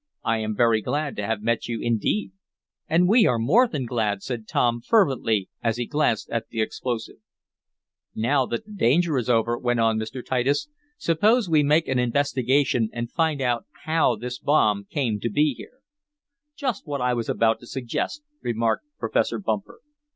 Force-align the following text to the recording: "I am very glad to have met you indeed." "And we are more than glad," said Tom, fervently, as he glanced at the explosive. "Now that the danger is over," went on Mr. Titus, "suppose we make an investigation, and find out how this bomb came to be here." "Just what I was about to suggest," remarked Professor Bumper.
"I 0.23 0.39
am 0.39 0.55
very 0.55 0.81
glad 0.81 1.15
to 1.17 1.27
have 1.27 1.43
met 1.43 1.67
you 1.67 1.79
indeed." 1.79 2.31
"And 2.87 3.07
we 3.07 3.27
are 3.27 3.37
more 3.37 3.67
than 3.67 3.85
glad," 3.85 4.23
said 4.23 4.47
Tom, 4.47 4.81
fervently, 4.81 5.47
as 5.61 5.77
he 5.77 5.85
glanced 5.85 6.27
at 6.31 6.49
the 6.49 6.59
explosive. 6.59 7.17
"Now 8.15 8.47
that 8.47 8.65
the 8.65 8.71
danger 8.71 9.15
is 9.19 9.29
over," 9.29 9.59
went 9.59 9.79
on 9.79 9.99
Mr. 9.99 10.25
Titus, 10.25 10.67
"suppose 10.97 11.47
we 11.47 11.61
make 11.61 11.87
an 11.87 11.99
investigation, 11.99 12.89
and 12.91 13.11
find 13.11 13.41
out 13.41 13.65
how 13.85 14.15
this 14.15 14.39
bomb 14.39 14.85
came 14.85 15.19
to 15.19 15.29
be 15.29 15.53
here." 15.55 15.81
"Just 16.55 16.87
what 16.87 16.99
I 16.99 17.13
was 17.13 17.29
about 17.29 17.59
to 17.59 17.67
suggest," 17.67 18.23
remarked 18.41 18.85
Professor 18.97 19.37
Bumper. 19.37 19.81